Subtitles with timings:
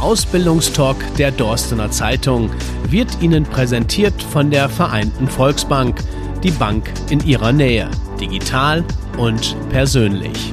[0.00, 2.50] Ausbildungstalk der Dorstener Zeitung
[2.88, 6.04] wird Ihnen präsentiert von der Vereinten Volksbank,
[6.44, 7.90] die Bank in Ihrer Nähe,
[8.20, 8.84] digital
[9.16, 10.52] und persönlich.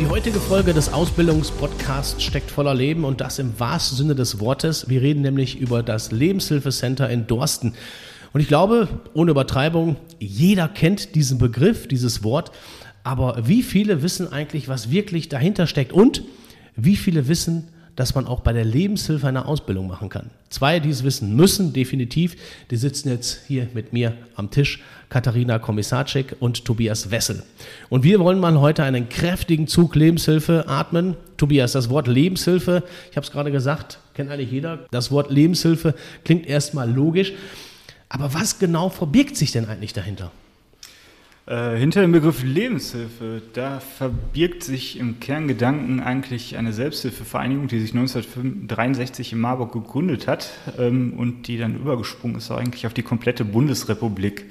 [0.00, 4.88] Die heutige Folge des Ausbildungspodcasts steckt voller Leben und das im wahrsten Sinne des Wortes.
[4.88, 7.74] Wir reden nämlich über das Lebenshilfecenter in Dorsten.
[8.32, 12.50] Und ich glaube, ohne Übertreibung, jeder kennt diesen Begriff, dieses Wort.
[13.04, 15.92] Aber wie viele wissen eigentlich, was wirklich dahinter steckt?
[15.92, 16.22] Und
[16.76, 20.30] wie viele wissen, dass man auch bei der Lebenshilfe eine Ausbildung machen kann?
[20.48, 22.36] Zwei, die es wissen müssen, definitiv.
[22.70, 24.82] Die sitzen jetzt hier mit mir am Tisch.
[25.08, 27.42] Katharina Kommissarczyk und Tobias Wessel.
[27.90, 31.16] Und wir wollen mal heute einen kräftigen Zug Lebenshilfe atmen.
[31.36, 34.86] Tobias, das Wort Lebenshilfe, ich habe es gerade gesagt, kennt eigentlich jeder.
[34.90, 37.32] Das Wort Lebenshilfe klingt erstmal logisch.
[38.08, 40.30] Aber was genau verbirgt sich denn eigentlich dahinter?
[41.44, 47.92] Äh, hinter dem Begriff Lebenshilfe, da verbirgt sich im Kerngedanken eigentlich eine Selbsthilfevereinigung, die sich
[47.92, 53.44] 1963 in Marburg gegründet hat ähm, und die dann übergesprungen ist eigentlich auf die komplette
[53.44, 54.50] Bundesrepublik.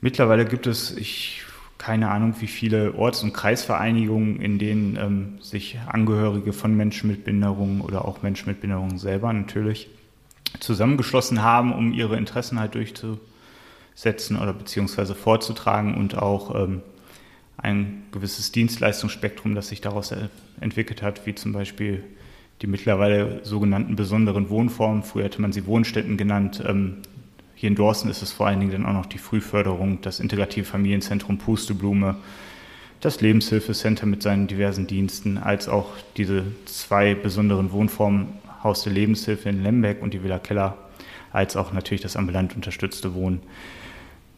[0.00, 1.42] Mittlerweile gibt es, ich
[1.78, 7.24] keine Ahnung, wie viele Orts- und Kreisvereinigungen, in denen ähm, sich Angehörige von Menschen mit
[7.24, 9.88] Behinderungen oder auch Menschen mit Behinderungen selber natürlich
[10.60, 12.76] zusammengeschlossen haben, um ihre Interessen halt
[13.92, 16.82] durchzusetzen oder beziehungsweise vorzutragen und auch ähm,
[17.56, 20.14] ein gewisses Dienstleistungsspektrum, das sich daraus
[20.60, 22.02] entwickelt hat, wie zum Beispiel
[22.60, 25.02] die mittlerweile sogenannten besonderen Wohnformen.
[25.02, 26.62] Früher hätte man sie Wohnstätten genannt.
[26.66, 26.98] Ähm,
[27.54, 30.64] hier in Dorsten ist es vor allen Dingen dann auch noch die Frühförderung, das integrative
[30.64, 32.16] Familienzentrum Pusteblume,
[33.00, 38.28] das Lebenshilfecenter mit seinen diversen Diensten, als auch diese zwei besonderen Wohnformen
[38.62, 40.76] Haus der Lebenshilfe in Lemberg und die Villa Keller,
[41.32, 43.40] als auch natürlich das ambulant unterstützte Wohnen.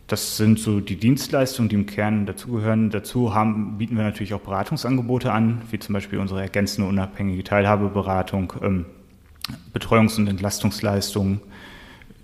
[0.06, 2.90] Das sind so die Dienstleistungen, die im Kern dazugehören.
[2.90, 8.52] Dazu haben, bieten wir natürlich auch Beratungsangebote an, wie zum Beispiel unsere ergänzende unabhängige Teilhabeberatung,
[8.62, 8.84] ähm,
[9.72, 11.40] Betreuungs- und Entlastungsleistungen,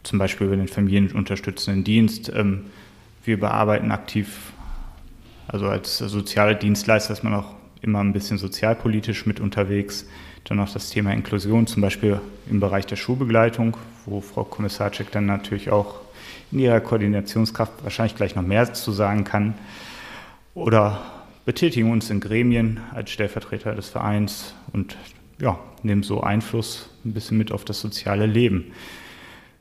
[0.03, 2.31] zum Beispiel über den familienunterstützenden Dienst.
[2.35, 2.67] Ähm,
[3.25, 4.53] wir bearbeiten aktiv,
[5.49, 10.07] also als soziale Dienstleister ist man auch immer ein bisschen sozialpolitisch mit unterwegs.
[10.45, 12.21] Dann noch das Thema Inklusion, zum Beispiel
[12.51, 16.01] im Bereich der Schulbegleitung, wo Frau Kommissarczyk dann natürlich auch
[16.53, 19.55] in ihrer Koordinationskraft wahrscheinlich gleich noch mehr zu sagen kann.
[20.55, 21.01] Oder
[21.45, 24.97] betätigen uns in Gremien als Stellvertreter des Vereins und
[25.41, 28.73] ja, nehmen so Einfluss ein bisschen mit auf das soziale Leben.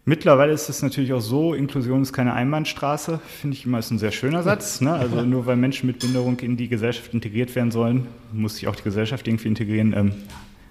[0.06, 4.00] Mittlerweile ist es natürlich auch so, Inklusion ist keine Einbahnstraße, finde ich immer ist ein
[4.00, 4.82] sehr schöner Satz.
[4.82, 4.92] Ne?
[4.92, 8.76] Also nur weil Menschen mit Behinderung in die Gesellschaft integriert werden sollen, muss sich auch
[8.76, 9.94] die Gesellschaft irgendwie integrieren.
[9.96, 10.14] Ähm,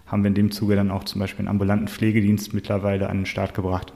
[0.07, 3.27] haben wir in dem Zuge dann auch zum Beispiel einen ambulanten Pflegedienst mittlerweile an den
[3.27, 3.93] Start gebracht,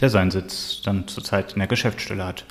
[0.00, 2.44] der seinen Sitz dann zurzeit in der Geschäftsstelle hat.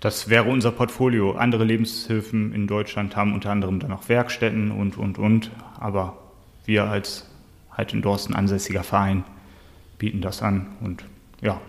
[0.00, 1.32] Das wäre unser Portfolio.
[1.32, 5.50] Andere Lebenshilfen in Deutschland haben unter anderem dann auch Werkstätten und, und, und.
[5.80, 6.18] Aber
[6.64, 7.26] wir als
[7.70, 9.24] halt in Dorsten ansässiger Verein
[9.98, 11.04] bieten das an und
[11.40, 11.60] ja.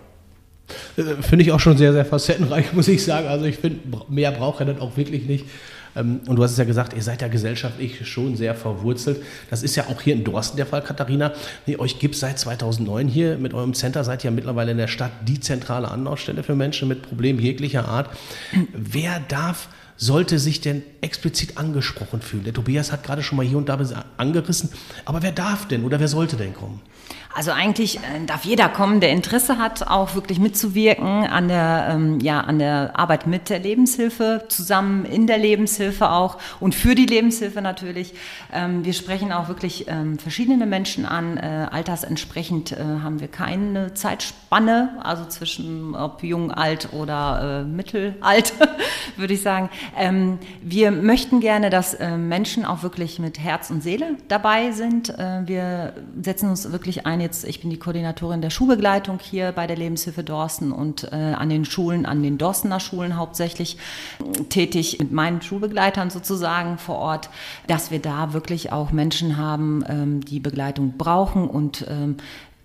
[0.97, 3.27] Äh, finde ich auch schon sehr, sehr facettenreich, muss ich sagen.
[3.27, 3.79] Also ich finde,
[4.09, 5.45] mehr braucht er dann auch wirklich nicht.
[5.97, 9.23] Ähm, und du hast es ja gesagt, ihr seid ja gesellschaftlich schon sehr verwurzelt.
[9.49, 11.33] Das ist ja auch hier in Dorsten der Fall, Katharina.
[11.65, 14.77] Nee, euch gibt es seit 2009 hier mit eurem Center, seid ihr ja mittlerweile in
[14.77, 18.09] der Stadt die zentrale Anlaufstelle für Menschen mit Problemen jeglicher Art.
[18.73, 22.43] Wer darf sollte sich denn explizit angesprochen fühlen?
[22.43, 23.77] Der Tobias hat gerade schon mal hier und da
[24.17, 24.69] angerissen,
[25.05, 26.81] aber wer darf denn oder wer sollte denn kommen?
[27.37, 32.19] Also eigentlich äh, darf jeder kommen, der Interesse hat, auch wirklich mitzuwirken an der, ähm,
[32.19, 37.05] ja, an der Arbeit mit der Lebenshilfe, zusammen in der Lebenshilfe auch und für die
[37.05, 38.15] Lebenshilfe natürlich.
[38.51, 41.37] Ähm, wir sprechen auch wirklich ähm, verschiedene Menschen an.
[41.37, 48.53] Äh, altersentsprechend äh, haben wir keine Zeitspanne, also zwischen ob jung, alt oder äh, mittelalt,
[49.15, 49.69] würde ich sagen.
[49.95, 55.09] Ähm, wir möchten gerne, dass äh, Menschen auch wirklich mit Herz und Seele dabei sind.
[55.09, 59.67] Äh, wir setzen uns wirklich ein jetzt, ich bin die Koordinatorin der Schulbegleitung hier bei
[59.67, 63.77] der Lebenshilfe Dorsten und äh, an den Schulen, an den Dorstener Schulen hauptsächlich
[64.19, 67.29] äh, tätig mit meinen Schulbegleitern sozusagen vor Ort,
[67.67, 72.17] dass wir da wirklich auch Menschen haben, ähm, die Begleitung brauchen und ähm,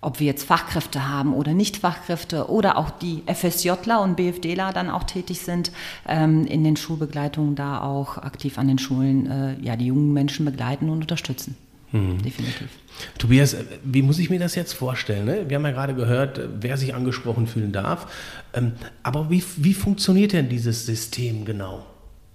[0.05, 4.89] ob wir jetzt Fachkräfte haben oder nicht Fachkräfte oder auch die FSJler und BFDler dann
[4.89, 5.71] auch tätig sind,
[6.07, 10.45] ähm, in den Schulbegleitungen da auch aktiv an den Schulen äh, ja, die jungen Menschen
[10.45, 11.55] begleiten und unterstützen.
[11.91, 12.21] Mhm.
[12.21, 12.69] Definitiv.
[13.17, 15.25] Tobias, wie muss ich mir das jetzt vorstellen?
[15.25, 15.45] Ne?
[15.47, 18.11] Wir haben ja gerade gehört, wer sich angesprochen fühlen darf.
[18.53, 18.73] Ähm,
[19.03, 21.85] aber wie, wie funktioniert denn dieses System genau?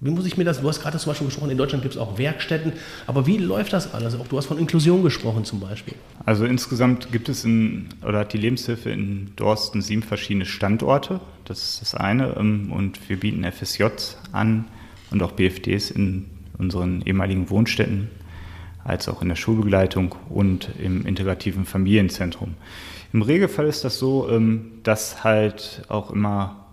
[0.01, 2.01] Wie muss ich mir das, du hast gerade zum Beispiel gesprochen, in Deutschland gibt es
[2.01, 2.73] auch Werkstätten,
[3.09, 4.15] aber wie läuft das alles?
[4.15, 5.95] Auch du hast von Inklusion gesprochen zum Beispiel.
[6.25, 11.65] Also insgesamt gibt es in, oder hat die Lebenshilfe in Dorsten sieben verschiedene Standorte, das
[11.65, 13.87] ist das eine, ähm, und wir bieten FSJ
[14.31, 14.67] an
[15.11, 16.27] und auch BFDs in
[16.59, 18.09] unseren ehemaligen Wohnstätten
[18.85, 22.55] als auch in der Schulbegleitung und im integrativen Familienzentrum.
[23.13, 26.68] Im Regelfall ist das so, ähm, dass halt auch immer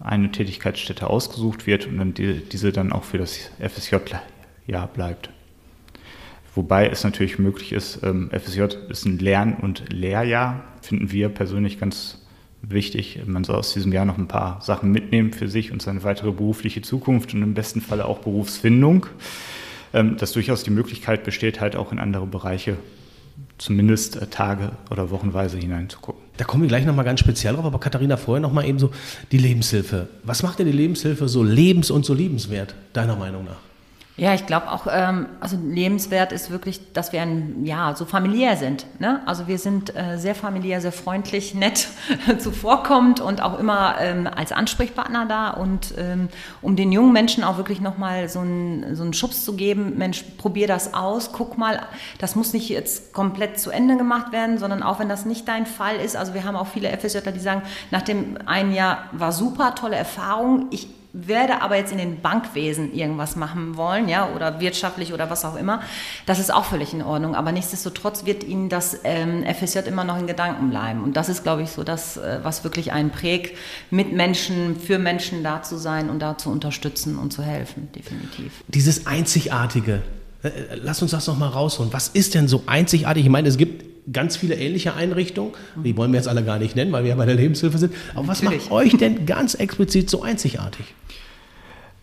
[0.00, 5.30] eine Tätigkeitsstätte ausgesucht wird und dann die, diese dann auch für das FSJ-Jahr bleibt.
[6.54, 11.80] Wobei es natürlich möglich ist, ähm, FSJ ist ein Lern- und Lehrjahr, finden wir persönlich
[11.80, 12.20] ganz
[12.62, 13.20] wichtig.
[13.26, 16.30] Man soll aus diesem Jahr noch ein paar Sachen mitnehmen für sich und seine weitere
[16.30, 19.06] berufliche Zukunft und im besten Falle auch Berufsfindung.
[19.94, 22.76] Ähm, dass durchaus die Möglichkeit besteht, halt auch in andere Bereiche
[23.58, 26.13] zumindest äh, Tage oder Wochenweise hineinzugucken.
[26.36, 28.90] Da kommen wir gleich nochmal ganz speziell drauf, aber Katharina, vorher nochmal eben so
[29.30, 30.08] die Lebenshilfe.
[30.24, 33.73] Was macht denn die Lebenshilfe so lebens- und so liebenswert, deiner Meinung nach?
[34.16, 38.56] Ja, ich glaube auch, ähm, also lebenswert ist wirklich, dass wir ein, ja, so familiär
[38.56, 38.86] sind.
[39.00, 39.20] Ne?
[39.26, 41.88] Also wir sind äh, sehr familiär, sehr freundlich, nett,
[42.38, 46.28] zuvorkommend und auch immer ähm, als Ansprechpartner da und ähm,
[46.62, 50.22] um den jungen Menschen auch wirklich nochmal so einen, so einen Schubs zu geben, Mensch,
[50.38, 51.80] probier das aus, guck mal,
[52.18, 55.66] das muss nicht jetzt komplett zu Ende gemacht werden, sondern auch wenn das nicht dein
[55.66, 59.32] Fall ist, also wir haben auch viele FSJler, die sagen, nach dem einen Jahr war
[59.32, 64.58] super, tolle Erfahrung, ich werde aber jetzt in den Bankwesen irgendwas machen wollen, ja, oder
[64.58, 65.80] wirtschaftlich oder was auch immer,
[66.26, 67.36] das ist auch völlig in Ordnung.
[67.36, 71.04] Aber nichtsdestotrotz wird Ihnen das ähm, FSJ immer noch in Gedanken bleiben.
[71.04, 73.56] Und das ist, glaube ich, so das, äh, was wirklich einen prägt,
[73.90, 78.52] mit Menschen, für Menschen da zu sein und da zu unterstützen und zu helfen, definitiv.
[78.66, 80.02] Dieses Einzigartige,
[80.42, 80.50] äh,
[80.82, 81.92] lass uns das nochmal rausholen.
[81.92, 83.24] Was ist denn so einzigartig?
[83.24, 85.52] Ich meine, es gibt ganz viele ähnliche Einrichtungen.
[85.82, 87.94] Die wollen wir jetzt alle gar nicht nennen, weil wir ja bei der Lebenshilfe sind.
[88.14, 88.64] Aber was Natürlich.
[88.64, 90.86] macht euch denn ganz explizit so einzigartig?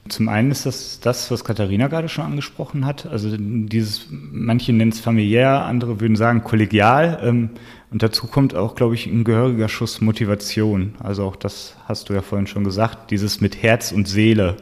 [0.09, 3.05] Zum einen ist das das, was Katharina gerade schon angesprochen hat.
[3.05, 7.19] Also dieses, manche nennen es familiär, andere würden sagen kollegial.
[7.23, 7.49] Ähm,
[7.91, 10.95] und dazu kommt auch, glaube ich, ein gehöriger Schuss Motivation.
[10.99, 14.57] Also auch das hast du ja vorhin schon gesagt, dieses mit Herz und Seele.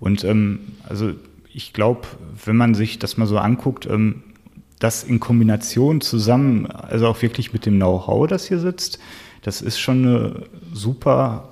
[0.00, 1.12] Und ähm, also
[1.52, 2.08] ich glaube,
[2.44, 4.22] wenn man sich das mal so anguckt, ähm,
[4.80, 8.98] das in Kombination zusammen, also auch wirklich mit dem Know-how, das hier sitzt,
[9.42, 10.42] das ist schon eine
[10.72, 11.50] super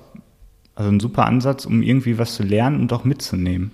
[0.79, 3.71] also ein super Ansatz, um irgendwie was zu lernen und auch mitzunehmen.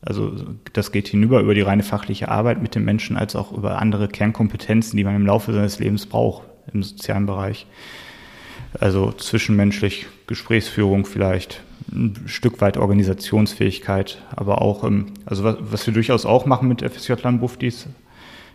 [0.00, 0.32] Also
[0.72, 4.08] das geht hinüber über die reine fachliche Arbeit mit den Menschen, als auch über andere
[4.08, 6.42] Kernkompetenzen, die man im Laufe seines Lebens braucht
[6.74, 7.68] im sozialen Bereich.
[8.80, 11.62] Also zwischenmenschlich, Gesprächsführung vielleicht,
[11.92, 14.82] ein Stück weit Organisationsfähigkeit, aber auch,
[15.24, 17.86] also was, was wir durchaus auch machen mit FSJ-Lern Buftis,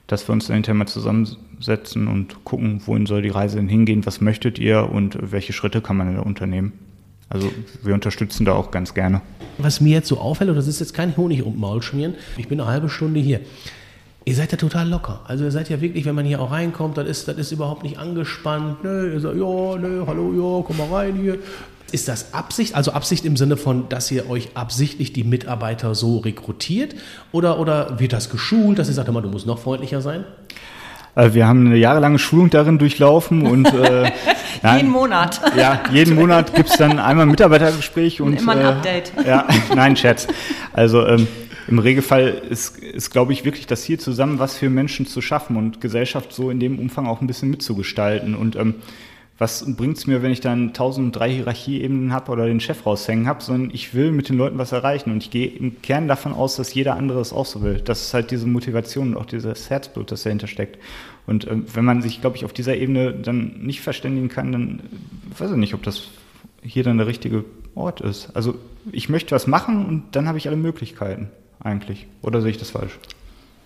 [0.07, 4.05] dass wir uns dann hinterher mal zusammensetzen und gucken, wohin soll die Reise denn hingehen,
[4.05, 6.73] was möchtet ihr und welche Schritte kann man da unternehmen.
[7.29, 7.51] Also
[7.83, 9.21] wir unterstützen da auch ganz gerne.
[9.57, 12.47] Was mir jetzt so auffällt, und das ist jetzt kein Honig um Maul schmieren, ich
[12.47, 13.41] bin eine halbe Stunde hier.
[14.23, 15.21] Ihr seid ja total locker.
[15.25, 17.83] Also ihr seid ja wirklich, wenn man hier auch reinkommt, dann ist das ist überhaupt
[17.83, 18.83] nicht angespannt.
[18.83, 21.37] Nö, ihr sagt, ja, nö, hallo, ja, komm mal rein hier.
[21.91, 22.75] Ist das Absicht?
[22.75, 26.95] Also Absicht im Sinne von, dass ihr euch absichtlich die Mitarbeiter so rekrutiert?
[27.31, 30.25] Oder, oder wird das geschult, dass ihr sagt, immer, du musst noch freundlicher sein?
[31.15, 34.11] Also wir haben eine jahrelange Schulung darin durchlaufen und äh,
[34.61, 35.41] nein, jeden Monat.
[35.57, 39.13] Ja, jeden Monat gibt es dann einmal ein Mitarbeitergespräch und, und immer ein äh, Update.
[39.25, 40.27] Ja, nein, Scherz.
[40.73, 41.27] Also ähm,
[41.67, 45.55] im Regelfall ist, ist glaube ich, wirklich das Ziel zusammen, was für Menschen zu schaffen
[45.57, 48.35] und Gesellschaft so in dem Umfang auch ein bisschen mitzugestalten.
[48.35, 48.75] Und ähm,
[49.37, 53.43] was bringt es mir, wenn ich dann 1003 Hierarchieebenen habe oder den Chef raushängen habe,
[53.43, 56.55] sondern ich will mit den Leuten was erreichen und ich gehe im Kern davon aus,
[56.55, 57.79] dass jeder andere es auch so will.
[57.79, 60.79] Das ist halt diese Motivation und auch dieses Herzblut, das dahinter steckt.
[61.27, 64.81] Und ähm, wenn man sich, glaube ich, auf dieser Ebene dann nicht verständigen kann, dann
[65.37, 66.07] weiß ich nicht, ob das
[66.63, 68.35] hier dann der richtige Ort ist.
[68.35, 68.55] Also
[68.91, 71.29] ich möchte was machen und dann habe ich alle Möglichkeiten
[71.59, 72.07] eigentlich.
[72.23, 72.97] Oder sehe ich das falsch?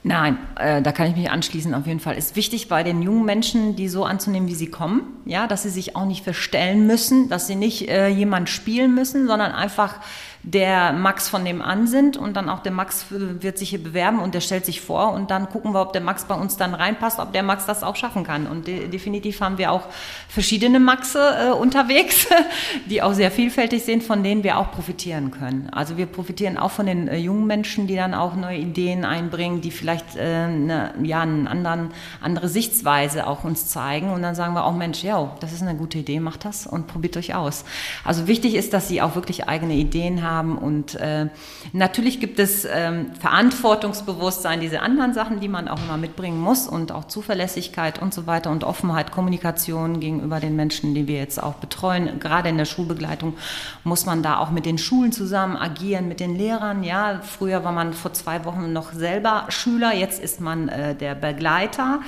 [0.03, 2.17] Nein, äh, da kann ich mich anschließen auf jeden Fall.
[2.17, 5.69] Ist wichtig bei den jungen Menschen, die so anzunehmen, wie sie kommen, ja, dass sie
[5.69, 9.97] sich auch nicht verstellen müssen, dass sie nicht äh, jemand spielen müssen, sondern einfach
[10.43, 14.19] der Max von dem an sind und dann auch der Max wird sich hier bewerben
[14.19, 16.73] und der stellt sich vor und dann gucken wir, ob der Max bei uns dann
[16.73, 18.47] reinpasst, ob der Max das auch schaffen kann.
[18.47, 19.83] Und de definitiv haben wir auch
[20.27, 22.27] verschiedene Maxe äh, unterwegs,
[22.89, 25.69] die auch sehr vielfältig sind, von denen wir auch profitieren können.
[25.71, 29.61] Also wir profitieren auch von den äh, jungen Menschen, die dann auch neue Ideen einbringen,
[29.61, 34.55] die vielleicht äh, eine, ja, eine anderen, andere Sichtweise auch uns zeigen und dann sagen
[34.55, 37.63] wir auch, Mensch, ja, das ist eine gute Idee, macht das und probiert euch aus.
[38.03, 40.57] Also wichtig ist, dass sie auch wirklich eigene Ideen haben haben.
[40.57, 41.27] Und äh,
[41.73, 46.91] natürlich gibt es ähm, Verantwortungsbewusstsein, diese anderen Sachen, die man auch immer mitbringen muss und
[46.91, 51.55] auch Zuverlässigkeit und so weiter und Offenheit, Kommunikation gegenüber den Menschen, die wir jetzt auch
[51.55, 52.19] betreuen.
[52.19, 53.35] Gerade in der Schulbegleitung
[53.83, 56.83] muss man da auch mit den Schulen zusammen agieren, mit den Lehrern.
[56.83, 61.15] Ja, früher war man vor zwei Wochen noch selber Schüler, jetzt ist man äh, der
[61.15, 62.01] Begleiter.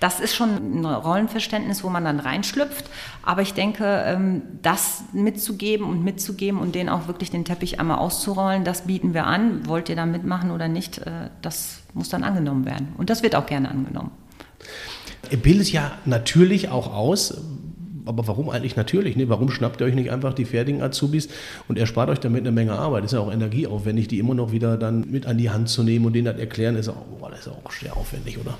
[0.00, 2.86] Das ist schon ein Rollenverständnis, wo man dann reinschlüpft.
[3.26, 7.80] Aber ich denke, ähm, das mitzugeben und mitzugeben und denen auch wirklich den Teppich wirklich
[7.80, 9.66] einmal auszurollen, das bieten wir an.
[9.66, 10.98] Wollt ihr da mitmachen oder nicht?
[10.98, 12.88] Äh, das muss dann angenommen werden.
[12.96, 14.12] Und das wird auch gerne angenommen.
[15.30, 17.34] Ihr bildet ja natürlich auch aus,
[18.04, 19.16] aber warum eigentlich natürlich?
[19.16, 19.28] Ne?
[19.28, 21.28] Warum schnappt ihr euch nicht einfach die fertigen Azubis
[21.66, 23.04] und erspart euch damit eine Menge Arbeit?
[23.04, 26.06] Ist ja auch energieaufwendig, die immer noch wieder dann mit an die Hand zu nehmen
[26.06, 28.56] und denen das erklären, ist auch, boah, das ist auch sehr aufwendig, oder?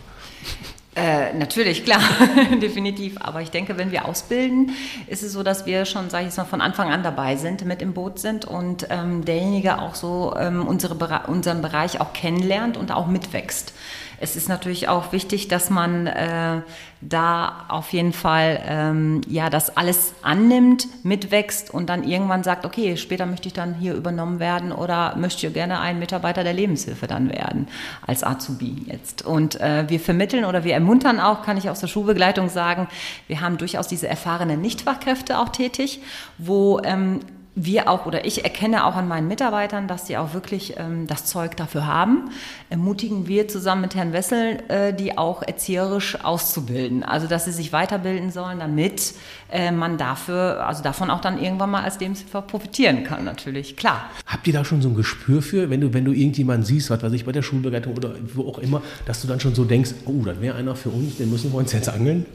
[0.96, 2.00] Äh, natürlich, klar,
[2.62, 3.18] definitiv.
[3.20, 4.70] Aber ich denke, wenn wir ausbilden,
[5.06, 7.66] ist es so, dass wir schon, sage ich jetzt mal, von Anfang an dabei sind,
[7.66, 12.78] mit im Boot sind und ähm, derjenige auch so ähm, unsere, unseren Bereich auch kennenlernt
[12.78, 13.74] und auch mitwächst
[14.18, 16.62] es ist natürlich auch wichtig, dass man äh,
[17.02, 22.96] da auf jeden Fall ähm, ja das alles annimmt, mitwächst und dann irgendwann sagt, okay,
[22.96, 27.30] später möchte ich dann hier übernommen werden oder möchte gerne ein Mitarbeiter der Lebenshilfe dann
[27.30, 27.68] werden
[28.06, 29.24] als Azubi jetzt.
[29.24, 32.86] Und äh, wir vermitteln oder wir ermuntern auch, kann ich aus der Schulbegleitung sagen,
[33.26, 36.00] wir haben durchaus diese erfahrenen Nichtfachkräfte auch tätig,
[36.38, 37.18] wo ähm,
[37.58, 41.24] wir auch oder ich erkenne auch an meinen Mitarbeitern, dass sie auch wirklich ähm, das
[41.24, 42.30] Zeug dafür haben.
[42.68, 47.02] Ermutigen wir zusammen mit Herrn Wessel, äh, die auch erzieherisch auszubilden.
[47.02, 49.14] Also dass sie sich weiterbilden sollen, damit
[49.50, 54.10] äh, man dafür, also davon auch dann irgendwann mal als Lebenshilfe profitieren kann, natürlich, klar.
[54.26, 57.02] Habt ihr da schon so ein Gespür für, wenn du, wenn du irgendjemanden siehst, was
[57.02, 59.94] weiß ich, bei der Schulbegleitung oder wo auch immer, dass du dann schon so denkst,
[60.04, 62.26] oh, das wäre einer für uns, den müssen wir uns jetzt angeln?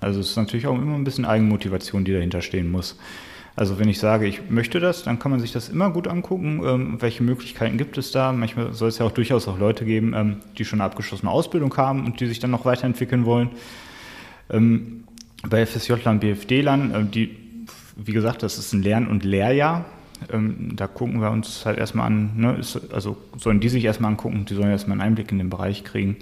[0.00, 2.96] Also es ist natürlich auch immer ein bisschen Eigenmotivation, die dahinter stehen muss.
[3.56, 6.60] Also wenn ich sage, ich möchte das, dann kann man sich das immer gut angucken,
[6.62, 8.30] ähm, welche Möglichkeiten gibt es da.
[8.32, 11.74] Manchmal soll es ja auch durchaus auch Leute geben, ähm, die schon eine abgeschlossene Ausbildung
[11.78, 13.48] haben und die sich dann noch weiterentwickeln wollen.
[14.50, 15.04] Ähm,
[15.48, 17.34] bei FSJ-Lern, BFD-Lern, äh, die,
[17.96, 19.86] wie gesagt, das ist ein Lern- und Lehrjahr.
[20.30, 24.10] Ähm, da gucken wir uns halt erstmal an, ne, ist, also sollen die sich erstmal
[24.10, 26.16] angucken, die sollen erstmal einen Einblick in den Bereich kriegen.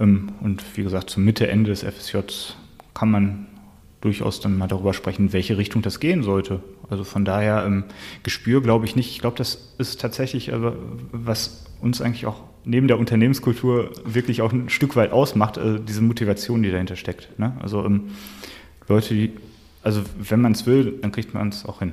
[0.00, 2.56] Ähm, und wie gesagt, zur Mitte, Ende des FSJs
[2.92, 3.46] kann man
[4.00, 6.62] durchaus dann mal darüber sprechen, in welche Richtung das gehen sollte.
[6.88, 7.84] Also von daher ähm,
[8.22, 9.10] Gespür glaube ich nicht.
[9.10, 10.74] Ich glaube, das ist tatsächlich, also,
[11.12, 16.02] was uns eigentlich auch neben der Unternehmenskultur wirklich auch ein Stück weit ausmacht, also diese
[16.02, 17.38] Motivation, die dahinter steckt.
[17.38, 17.56] Ne?
[17.60, 18.10] Also ähm,
[18.88, 19.32] Leute, die,
[19.82, 21.92] also wenn man es will, dann kriegt man es auch hin.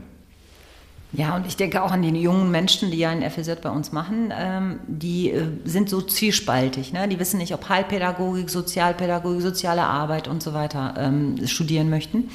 [1.13, 3.93] Ja, und ich denke auch an die jungen Menschen, die ja ein FSJ bei uns
[3.93, 6.91] machen, ähm, die äh, sind so zwiespaltig.
[6.91, 7.07] Ne?
[7.07, 12.29] Die wissen nicht, ob Heilpädagogik, Sozialpädagogik, soziale Arbeit und so weiter ähm, studieren möchten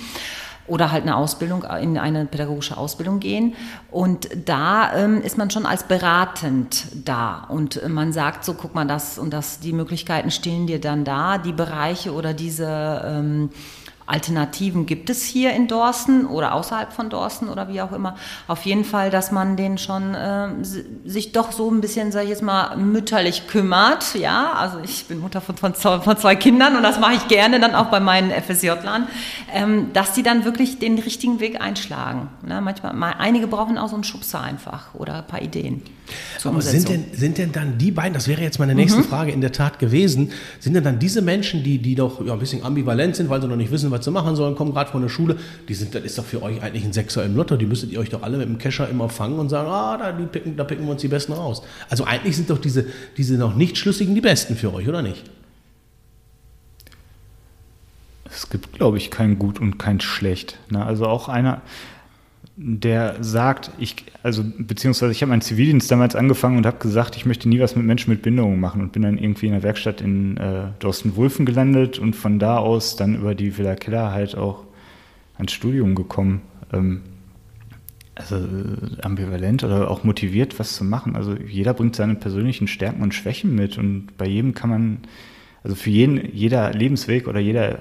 [0.66, 3.54] oder halt eine Ausbildung, in eine pädagogische Ausbildung gehen.
[3.90, 7.44] Und da ähm, ist man schon als beratend da.
[7.48, 11.38] Und man sagt so, guck mal, das und das, die Möglichkeiten stehen dir dann da,
[11.38, 13.50] die Bereiche oder diese ähm,
[14.06, 18.16] Alternativen gibt es hier in Dorsten oder außerhalb von Dorsten oder wie auch immer.
[18.48, 20.48] Auf jeden Fall, dass man den schon äh,
[21.04, 24.14] sich doch so ein bisschen, sag ich jetzt mal, mütterlich kümmert.
[24.14, 27.60] Ja, also ich bin Mutter von, von, von zwei Kindern und das mache ich gerne
[27.60, 29.08] dann auch bei meinen FSJ-Lern,
[29.52, 32.28] ähm, dass die dann wirklich den richtigen Weg einschlagen.
[32.46, 32.60] Ne?
[32.60, 35.82] Manchmal, mal, einige brauchen auch so einen Schubser einfach oder ein paar Ideen.
[36.44, 39.04] Aber sind denn, sind denn dann die beiden, das wäre jetzt meine nächste mhm.
[39.04, 42.38] Frage in der Tat gewesen, sind denn dann diese Menschen, die, die doch ja, ein
[42.38, 45.02] bisschen ambivalent sind, weil sie noch nicht wissen, was sie machen sollen, kommen gerade von
[45.02, 45.36] der Schule,
[45.68, 48.00] die sind, das ist doch für euch eigentlich ein Sechser im Lotto, die müsstet ihr
[48.00, 50.84] euch doch alle mit dem Kescher immer fangen und sagen, ah, da, picken, da picken
[50.84, 51.62] wir uns die Besten raus.
[51.88, 55.22] Also eigentlich sind doch diese, diese noch nicht Schlüssigen die Besten für euch, oder nicht?
[58.34, 60.58] Es gibt, glaube ich, kein Gut und kein Schlecht.
[60.70, 60.84] Ne?
[60.84, 61.60] Also auch einer,
[62.64, 67.26] der sagt, ich, also beziehungsweise ich habe meinen Zivildienst damals angefangen und habe gesagt, ich
[67.26, 70.00] möchte nie was mit Menschen mit Behinderungen machen und bin dann irgendwie in der Werkstatt
[70.00, 74.64] in äh, Dorsten-Wulfen gelandet und von da aus dann über die Villa Keller halt auch
[75.36, 76.42] ans Studium gekommen.
[76.72, 77.00] Ähm,
[78.14, 81.16] also äh, ambivalent oder auch motiviert, was zu machen.
[81.16, 84.98] Also jeder bringt seine persönlichen Stärken und Schwächen mit und bei jedem kann man
[85.64, 87.78] also für jeden, jeder Lebensweg oder jeder,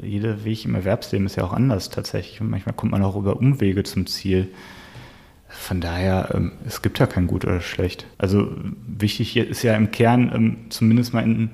[0.00, 2.40] jeder Weg im Erwerbsleben ist ja auch anders tatsächlich.
[2.40, 4.48] Und manchmal kommt man auch über Umwege zum Ziel.
[5.48, 8.06] Von daher, ähm, es gibt ja kein Gut oder Schlecht.
[8.18, 8.52] Also
[8.86, 11.50] wichtig ist ja im Kern ähm, zumindest mal in,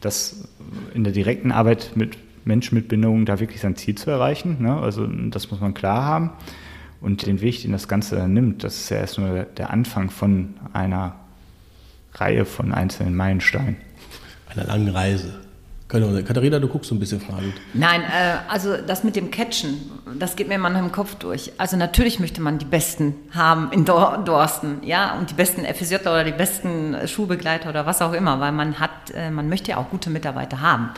[0.00, 0.48] das,
[0.94, 4.58] in der direkten Arbeit mit Menschen mit Bindungen da wirklich sein Ziel zu erreichen.
[4.60, 4.76] Ne?
[4.76, 6.30] Also das muss man klar haben.
[7.00, 10.54] Und den Weg, den das Ganze nimmt, das ist ja erst nur der Anfang von
[10.72, 11.16] einer
[12.12, 13.76] Reihe von einzelnen Meilensteinen
[14.54, 15.40] einer langen Reise.
[15.90, 17.54] Katharina, du guckst so ein bisschen fragend.
[17.74, 19.90] Nein, äh, also das mit dem Catchen,
[20.20, 21.50] das geht mir manchmal im Kopf durch.
[21.58, 25.96] Also natürlich möchte man die Besten haben in Dor Dorsten, ja, und die besten FSJ
[26.02, 29.78] oder die besten Schulbegleiter oder was auch immer, weil man hat, äh, man möchte ja
[29.78, 30.90] auch gute Mitarbeiter haben.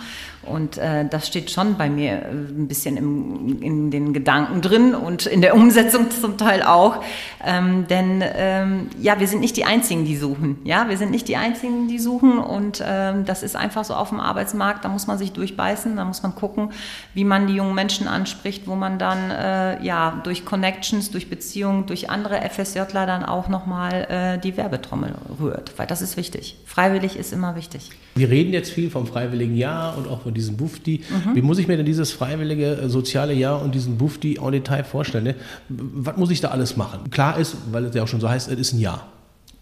[0.44, 4.94] Und äh, das steht schon bei mir äh, ein bisschen im, in den Gedanken drin
[4.94, 7.02] und in der Umsetzung zum Teil auch.
[7.44, 10.58] Ähm, denn ähm, ja, wir sind nicht die Einzigen, die suchen.
[10.64, 12.38] Ja, wir sind nicht die Einzigen, die suchen.
[12.38, 15.96] Und ähm, das ist einfach so auf dem Arbeitsmarkt Markt, da muss man sich durchbeißen,
[15.96, 16.70] da muss man gucken,
[17.14, 21.86] wie man die jungen Menschen anspricht, wo man dann äh, ja durch Connections, durch Beziehungen,
[21.86, 26.56] durch andere FSJler dann auch nochmal äh, die Werbetrommel rührt, weil das ist wichtig.
[26.64, 27.90] Freiwillig ist immer wichtig.
[28.14, 31.00] Wir reden jetzt viel vom freiwilligen Jahr und auch von diesem Bufti.
[31.08, 31.36] Mhm.
[31.36, 34.84] Wie muss ich mir denn dieses freiwillige äh, soziale Jahr und diesen Bufti en Detail
[34.84, 35.24] vorstellen?
[35.24, 35.34] Ne?
[35.68, 37.10] Was muss ich da alles machen?
[37.10, 39.06] Klar ist, weil es ja auch schon so heißt, es ist ein Jahr.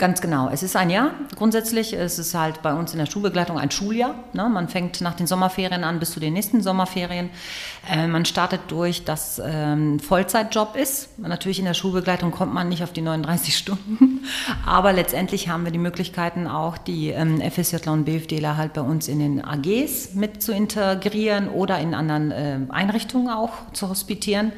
[0.01, 0.49] Ganz genau.
[0.49, 1.11] Es ist ein Jahr.
[1.37, 4.15] Grundsätzlich ist es halt bei uns in der Schulbegleitung ein Schuljahr.
[4.33, 4.49] Ne?
[4.49, 7.29] Man fängt nach den Sommerferien an bis zu den nächsten Sommerferien.
[7.87, 11.19] Äh, man startet durch, dass ähm, Vollzeitjob ist.
[11.19, 14.25] Natürlich in der Schulbegleitung kommt man nicht auf die 39 Stunden.
[14.65, 19.07] Aber letztendlich haben wir die Möglichkeiten auch, die ähm, FSJler und BFDler halt bei uns
[19.07, 24.53] in den AGs mit zu integrieren oder in anderen äh, Einrichtungen auch zu hospitieren.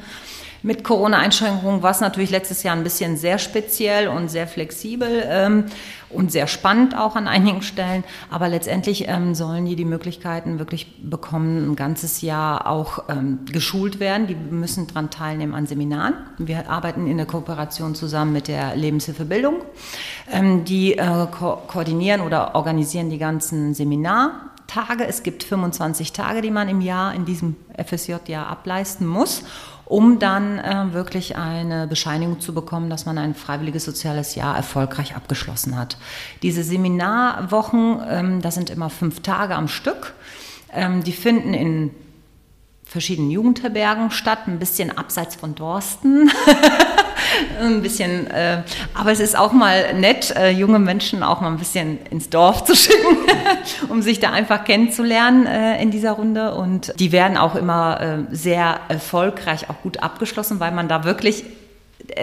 [0.65, 5.65] Mit Corona-Einschränkungen war es natürlich letztes Jahr ein bisschen sehr speziell und sehr flexibel ähm,
[6.09, 8.05] und sehr spannend auch an einigen Stellen.
[8.31, 13.99] Aber letztendlich ähm, sollen die die Möglichkeiten wirklich bekommen, ein ganzes Jahr auch ähm, geschult
[13.99, 14.27] werden.
[14.27, 16.13] Die müssen daran teilnehmen an Seminaren.
[16.37, 19.55] Wir arbeiten in der Kooperation zusammen mit der Lebenshilfebildung.
[20.31, 25.05] Ähm, die äh, ko koordinieren oder organisieren die ganzen Seminartage.
[25.05, 29.43] Es gibt 25 Tage, die man im Jahr in diesem FSJ-Jahr ableisten muss
[29.85, 35.15] um dann äh, wirklich eine Bescheinigung zu bekommen, dass man ein freiwilliges soziales Jahr erfolgreich
[35.15, 35.97] abgeschlossen hat.
[36.41, 40.13] Diese Seminarwochen, ähm, das sind immer fünf Tage am Stück,
[40.71, 41.91] ähm, die finden in
[42.85, 46.31] verschiedenen Jugendherbergen statt, ein bisschen abseits von Dorsten.
[47.73, 48.63] ein bisschen, äh,
[48.93, 52.63] aber es ist auch mal nett, äh, junge Menschen auch mal ein bisschen ins Dorf
[52.63, 53.17] zu schicken,
[53.89, 56.53] um sich da einfach kennenzulernen äh, in dieser Runde.
[56.53, 61.43] Und die werden auch immer äh, sehr erfolgreich, auch gut abgeschlossen, weil man da wirklich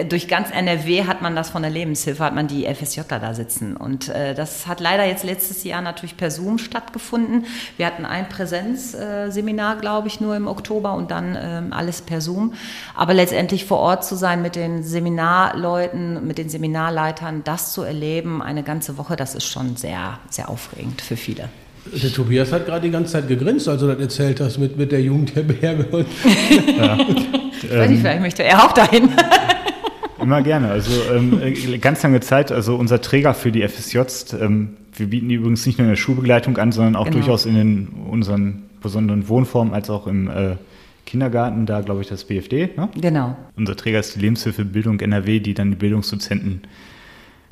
[0.09, 3.75] durch ganz NRW hat man das von der Lebenshilfe, hat man die FSJler da sitzen.
[3.75, 7.45] Und äh, das hat leider jetzt letztes Jahr natürlich per Zoom stattgefunden.
[7.77, 12.21] Wir hatten ein Präsenzseminar, äh, glaube ich, nur im Oktober und dann ähm, alles per
[12.21, 12.53] Zoom.
[12.95, 18.41] Aber letztendlich vor Ort zu sein mit den Seminarleuten, mit den Seminarleitern, das zu erleben,
[18.41, 21.49] eine ganze Woche, das ist schon sehr, sehr aufregend für viele.
[21.91, 24.91] Der Tobias hat gerade die ganze Zeit gegrinst, als du das erzählt hast mit, mit
[24.91, 26.05] der Jugendherberge.
[26.77, 26.97] ja.
[27.69, 29.09] Weiß ich, vielleicht möchte er auch dahin.
[30.21, 30.69] Immer gerne.
[30.69, 35.29] Also ähm, äh, ganz lange Zeit, also unser Träger für die FSJs, ähm, wir bieten
[35.29, 37.17] die übrigens nicht nur in der Schulbegleitung an, sondern auch genau.
[37.17, 40.55] durchaus in den, unseren besonderen Wohnformen als auch im äh,
[41.05, 42.71] Kindergarten, da glaube ich das BFD.
[42.77, 42.89] Ne?
[42.99, 43.35] Genau.
[43.55, 46.61] Unser Träger ist die Lebenshilfe Bildung NRW, die dann die Bildungsdozenten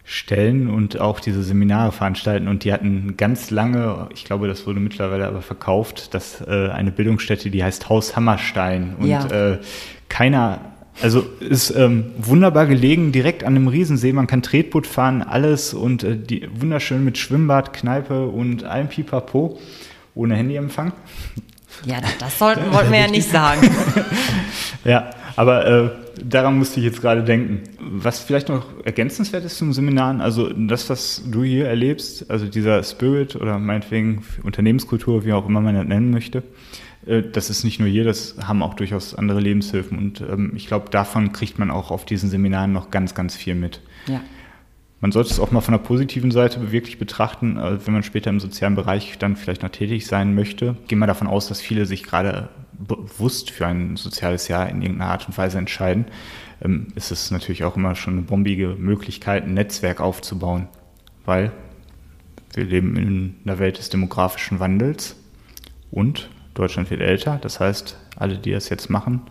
[0.05, 2.47] stellen und auch diese Seminare veranstalten.
[2.47, 6.91] Und die hatten ganz lange, ich glaube, das wurde mittlerweile aber verkauft, dass äh, eine
[6.91, 8.95] Bildungsstätte, die heißt Haus Hammerstein.
[8.97, 9.25] Und ja.
[9.27, 9.59] äh,
[10.07, 10.68] keiner
[11.01, 14.11] also ist ähm, wunderbar gelegen, direkt an einem Riesensee.
[14.11, 19.59] Man kann Tretboot fahren, alles und äh, die, wunderschön mit Schwimmbad, Kneipe und allem Pipapo,
[20.15, 20.91] ohne Handyempfang.
[21.85, 23.69] Ja, das sollten, wollten wir ja nicht sagen.
[24.83, 25.89] ja, aber äh,
[26.23, 27.61] daran musste ich jetzt gerade denken.
[27.79, 32.83] Was vielleicht noch ergänzenswert ist zum Seminaren, also das, was du hier erlebst, also dieser
[32.83, 36.43] Spirit oder meinetwegen Unternehmenskultur, wie auch immer man das nennen möchte,
[37.09, 39.97] das ist nicht nur hier, das haben auch durchaus andere Lebenshilfen.
[39.97, 43.55] Und ähm, ich glaube, davon kriegt man auch auf diesen Seminaren noch ganz, ganz viel
[43.55, 43.81] mit.
[44.07, 44.21] Ja.
[45.01, 48.29] Man sollte es auch mal von der positiven Seite wirklich betrachten, äh, wenn man später
[48.29, 50.75] im sozialen Bereich dann vielleicht noch tätig sein möchte.
[50.87, 55.11] Gehen wir davon aus, dass viele sich gerade bewusst für ein soziales Jahr in irgendeiner
[55.11, 56.05] Art und Weise entscheiden.
[56.61, 60.67] Ähm, ist es natürlich auch immer schon eine bombige Möglichkeit, ein Netzwerk aufzubauen,
[61.25, 61.51] weil
[62.53, 65.15] wir leben in einer Welt des demografischen Wandels
[65.91, 67.39] und Deutschland wird älter.
[67.41, 69.21] Das heißt, alle, die das jetzt machen,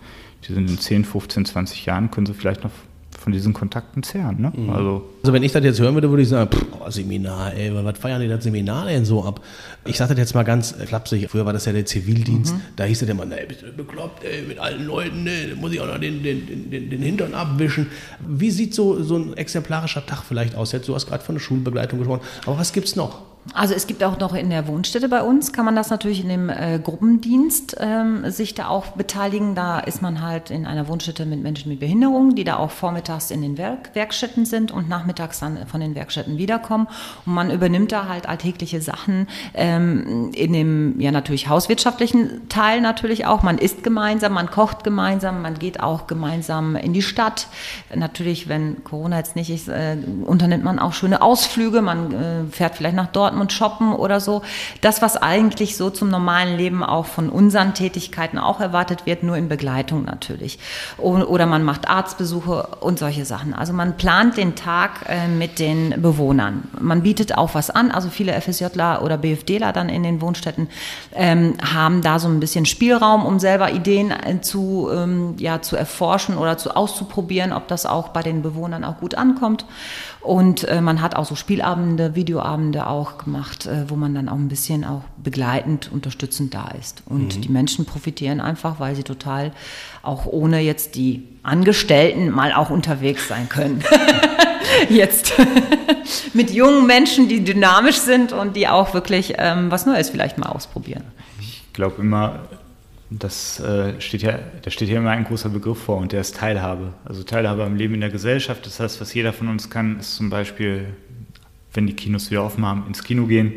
[0.47, 2.71] die sind in 10, 15, 20 Jahren, können sie vielleicht noch
[3.19, 4.41] von diesen Kontakten zehren.
[4.41, 4.53] Ne?
[4.55, 4.71] Mhm.
[4.71, 7.75] Also, also wenn ich das jetzt hören würde, würde ich sagen, pff, oh, Seminar, ey,
[7.75, 9.43] was feiern die das Seminar denn so ab?
[9.85, 12.61] Ich sage das jetzt mal ganz flapsig, früher war das ja der Zivildienst, mhm.
[12.77, 15.81] da hieß es immer, ey, bist du bekloppt, ey, mit allen Leuten, ne, muss ich
[15.81, 17.88] auch noch den, den, den, den Hintern abwischen.
[18.27, 20.73] Wie sieht so, so ein exemplarischer Tag vielleicht aus?
[20.73, 23.28] Jetzt, du hast gerade von der Schulbegleitung gesprochen, aber was gibt es noch?
[23.55, 26.29] Also es gibt auch noch in der Wohnstätte bei uns, kann man das natürlich in
[26.29, 29.55] dem äh, Gruppendienst ähm, sich da auch beteiligen.
[29.55, 33.31] Da ist man halt in einer Wohnstätte mit Menschen mit Behinderung, die da auch vormittags
[33.31, 36.89] in den Werk Werkstätten sind und nachmittags dann von den Werkstätten wiederkommen.
[37.27, 43.27] Und man übernimmt da halt alltägliche Sachen ähm, in dem, ja natürlich hauswirtschaftlichen Teil natürlich
[43.27, 43.43] auch.
[43.43, 47.49] Man isst gemeinsam, man kocht gemeinsam, man geht auch gemeinsam in die Stadt.
[47.95, 51.83] Natürlich, wenn Corona jetzt nicht ist, äh, unternimmt man auch schöne Ausflüge.
[51.83, 54.42] Man äh, fährt vielleicht nach Dortmund einkaufen und shoppen oder so.
[54.81, 59.37] Das, was eigentlich so zum normalen Leben auch von unseren Tätigkeiten auch erwartet wird, nur
[59.37, 60.59] in Begleitung natürlich.
[60.98, 63.55] Oder man macht Arztbesuche und solche Sachen.
[63.55, 66.64] Also man plant den Tag äh, mit den Bewohnern.
[66.81, 67.90] Man bietet auch was an.
[67.90, 70.68] Also viele FSJler oder BFDler dann in den Wohnstätten
[71.14, 75.77] ähm, haben da so ein bisschen Spielraum, um selber Ideen äh, zu, ähm, ja, zu
[75.77, 79.64] erforschen oder zu auszuprobieren, ob das auch bei den Bewohnern auch gut ankommt.
[80.20, 84.37] Und äh, man hat auch so Spielabende, Videoabende auch gemacht, äh, wo man dann auch
[84.37, 87.02] ein bisschen auch begleitend, unterstützend da ist.
[87.07, 87.40] Und mhm.
[87.40, 89.52] die Menschen profitieren einfach, weil sie total
[90.02, 93.83] auch ohne jetzt die Angestellten mal auch unterwegs sein können.
[94.88, 95.35] jetzt
[96.35, 100.48] mit jungen Menschen, die dynamisch sind und die auch wirklich ähm, was Neues vielleicht mal
[100.48, 101.04] ausprobieren.
[101.40, 102.40] Ich glaube immer,
[103.11, 106.37] das äh, steht ja, da steht ja immer ein großer Begriff vor und der ist
[106.37, 106.92] Teilhabe.
[107.05, 108.66] Also Teilhabe am Leben in der Gesellschaft.
[108.66, 110.87] Das heißt, was jeder von uns kann, ist zum Beispiel,
[111.73, 113.55] wenn die Kinos wieder offen haben, ins Kino gehen.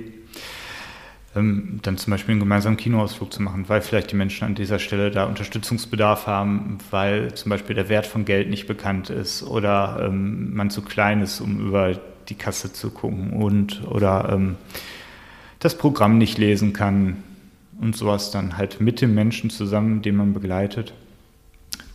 [1.36, 4.80] Ähm, dann zum Beispiel einen gemeinsamen Kinoausflug zu machen, weil vielleicht die Menschen an dieser
[4.80, 10.06] Stelle da Unterstützungsbedarf haben, weil zum Beispiel der Wert von Geld nicht bekannt ist oder
[10.06, 14.56] ähm, man zu klein ist, um über die Kasse zu gucken und oder ähm,
[15.60, 17.24] das Programm nicht lesen kann
[17.82, 20.94] und sowas dann halt mit dem Menschen zusammen, den man begleitet,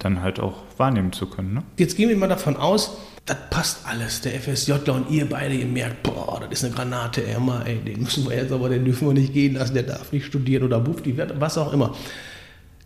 [0.00, 1.54] dann halt auch wahrnehmen zu können.
[1.54, 1.62] Ne?
[1.78, 4.20] Jetzt gehen wir mal davon aus, das passt alles.
[4.20, 8.02] Der FSJler und ihr beide, ihr merkt, boah, das ist eine Granate, Emma, ey, den
[8.02, 10.80] müssen wir jetzt aber, den dürfen wir nicht gehen lassen, der darf nicht studieren oder
[10.80, 11.94] Bufti, was auch immer.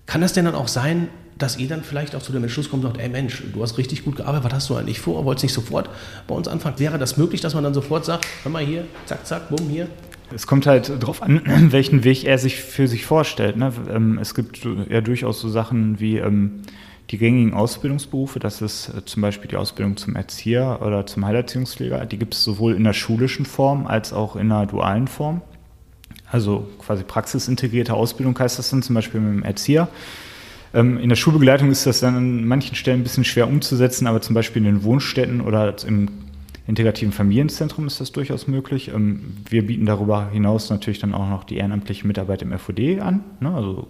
[0.06, 1.08] Kann das denn dann auch sein,
[1.38, 3.78] dass ihr dann vielleicht auch zu dem Entschluss kommt und sagt, ey Mensch, du hast
[3.78, 5.88] richtig gut gearbeitet, was hast du eigentlich vor, wolltest nicht sofort
[6.26, 6.78] bei uns anfangen?
[6.78, 9.88] Wäre das möglich, dass man dann sofort sagt, hör mal hier, zack, zack, bumm, hier,
[10.34, 13.56] es kommt halt darauf an, welchen Weg er sich für sich vorstellt.
[13.56, 13.72] Ne?
[13.90, 16.62] Ähm, es gibt ja durchaus so Sachen wie ähm,
[17.10, 22.06] die gängigen Ausbildungsberufe, das ist äh, zum Beispiel die Ausbildung zum Erzieher oder zum Heilerziehungspfleger.
[22.06, 25.42] Die gibt es sowohl in der schulischen Form als auch in der dualen Form.
[26.30, 29.88] Also quasi praxisintegrierte Ausbildung heißt das dann zum Beispiel mit dem Erzieher.
[30.72, 34.20] Ähm, in der Schulbegleitung ist das dann an manchen Stellen ein bisschen schwer umzusetzen, aber
[34.20, 36.08] zum Beispiel in den Wohnstätten oder im
[36.70, 38.88] integrativen Familienzentrum ist das durchaus möglich.
[38.88, 43.24] Ähm, wir bieten darüber hinaus natürlich dann auch noch die ehrenamtliche Mitarbeit im FOD an.
[43.40, 43.52] Ne?
[43.52, 43.88] Also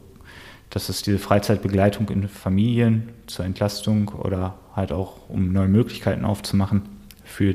[0.70, 6.82] das ist diese Freizeitbegleitung in Familien zur Entlastung oder halt auch, um neue Möglichkeiten aufzumachen
[7.24, 7.54] für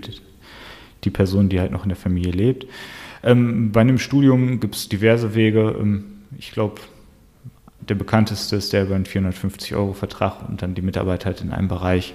[1.04, 2.68] die Person, die halt noch in der Familie lebt.
[3.24, 5.76] Ähm, bei einem Studium gibt es diverse Wege.
[5.80, 6.06] Ähm,
[6.38, 6.82] ich glaube,
[7.80, 12.14] der bekannteste ist der über einen 450-Euro-Vertrag und dann die Mitarbeit halt in einem Bereich.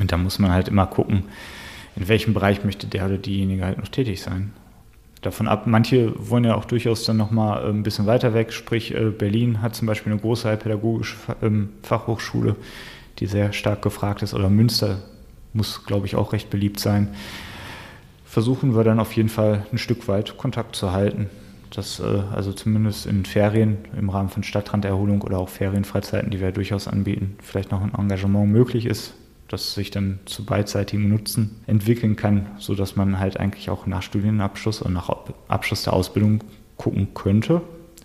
[0.00, 1.24] Und da muss man halt immer gucken,
[1.96, 4.52] in welchem Bereich möchte der oder diejenige halt noch tätig sein.
[5.22, 8.94] Davon ab, manche wollen ja auch durchaus dann nochmal äh, ein bisschen weiter weg, sprich
[8.94, 12.56] äh, Berlin hat zum Beispiel eine große pädagogische ähm, Fachhochschule,
[13.18, 14.98] die sehr stark gefragt ist, oder Münster
[15.54, 17.14] muss, glaube ich, auch recht beliebt sein.
[18.26, 21.30] Versuchen wir dann auf jeden Fall ein Stück weit Kontakt zu halten.
[21.70, 26.52] dass äh, also zumindest in Ferien im Rahmen von Stadtranderholung oder auch Ferienfreizeiten, die wir
[26.52, 29.14] durchaus anbieten, vielleicht noch ein Engagement möglich ist
[29.48, 34.82] das sich dann zu beidseitigem Nutzen entwickeln kann, sodass man halt eigentlich auch nach Studienabschluss
[34.82, 35.10] und nach
[35.48, 36.42] Abschluss der Ausbildung
[36.76, 37.60] gucken könnte,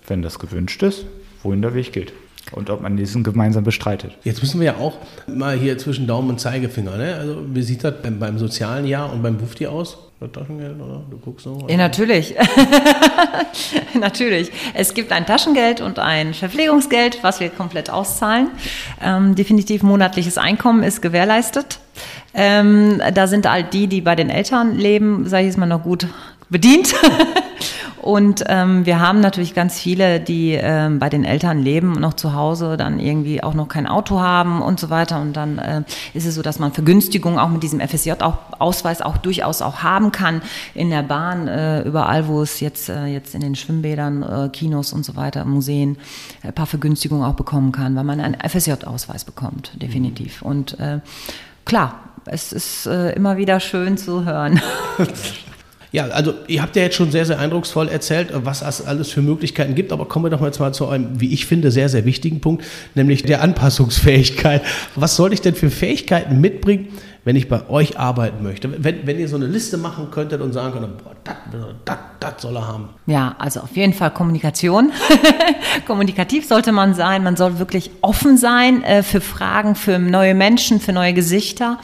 [0.07, 1.05] wenn das gewünscht ist,
[1.43, 2.13] wohin der Weg geht
[2.51, 4.17] und ob man diesen gemeinsam bestreitet.
[4.23, 4.97] Jetzt müssen wir ja auch
[5.27, 7.15] mal hier zwischen Daumen und Zeigefinger, ne?
[7.15, 10.08] Also wie sieht das beim, beim sozialen Jahr und beim Bufti aus?
[10.27, 11.65] Taschengeld oder du guckst so?
[11.69, 12.35] Ja, natürlich.
[13.93, 14.51] natürlich.
[14.73, 18.49] Es gibt ein Taschengeld und ein Verpflegungsgeld, was wir komplett auszahlen.
[19.01, 21.79] Ähm, definitiv monatliches Einkommen ist gewährleistet.
[22.33, 25.83] Ähm, da sind all die, die bei den Eltern leben, sage ich jetzt mal noch
[25.83, 26.07] gut
[26.49, 26.93] bedient.
[28.01, 32.13] Und ähm, wir haben natürlich ganz viele, die ähm, bei den Eltern leben und noch
[32.13, 35.19] zu Hause dann irgendwie auch noch kein Auto haben und so weiter.
[35.21, 35.83] Und dann äh,
[36.13, 40.11] ist es so, dass man Vergünstigungen auch mit diesem FSJ-Ausweis auch, auch durchaus auch haben
[40.11, 40.41] kann
[40.73, 44.93] in der Bahn, äh, überall, wo es jetzt, äh, jetzt in den Schwimmbädern, äh, Kinos
[44.93, 45.97] und so weiter, Museen,
[46.41, 50.41] ein paar Vergünstigungen auch bekommen kann, weil man einen FSJ-Ausweis bekommt, definitiv.
[50.41, 50.47] Mhm.
[50.47, 50.99] Und äh,
[51.65, 54.61] klar, es ist äh, immer wieder schön zu hören.
[55.91, 59.23] Ja, also ihr habt ja jetzt schon sehr, sehr eindrucksvoll erzählt, was es alles für
[59.23, 61.89] Möglichkeiten gibt, aber kommen wir doch mal jetzt mal zu einem, wie ich finde, sehr,
[61.89, 64.61] sehr wichtigen Punkt, nämlich der Anpassungsfähigkeit.
[64.93, 66.89] Was soll ich denn für Fähigkeiten mitbringen,
[67.29, 68.83] wenn ich bei euch arbeiten möchte?
[68.83, 71.13] Wenn, wenn ihr so eine Liste machen könntet und sagen könntet, boah,
[72.19, 72.89] das soll er haben.
[73.05, 74.91] Ja, also auf jeden Fall Kommunikation.
[75.87, 77.23] Kommunikativ sollte man sein.
[77.23, 81.79] Man soll wirklich offen sein äh, für Fragen, für neue Menschen, für neue Gesichter,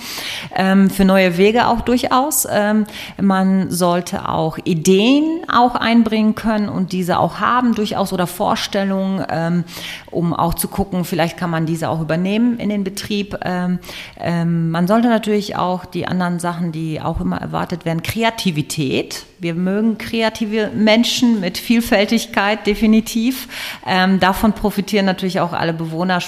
[0.55, 2.47] ähm, für neue Wege auch durchaus.
[2.49, 2.85] Ähm,
[3.21, 9.63] man sollte auch Ideen auch einbringen können und diese auch haben durchaus oder Vorstellungen, ähm,
[10.11, 13.37] um auch zu gucken, vielleicht kann man diese auch übernehmen in den Betrieb.
[13.43, 13.79] Ähm,
[14.19, 19.53] ähm, man sollte natürlich auch die anderen Sachen, die auch immer erwartet werden, Kreativität Wir
[19.53, 23.49] mögen kreative Menschen mit Vielfältigkeit, definitiv.
[23.85, 26.19] Ähm, davon profitieren natürlich auch alle Bewohner